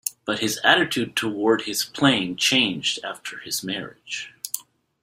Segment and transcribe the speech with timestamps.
[0.25, 4.33] But his attitude toward his playing changed after his marriage.